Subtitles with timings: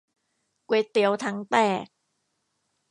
[0.67, 1.85] ก๋วยเตี๋ยวถังแตก